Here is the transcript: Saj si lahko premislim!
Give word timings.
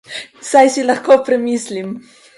Saj 0.51 0.63
si 0.77 0.85
lahko 0.91 1.19
premislim! 1.29 1.93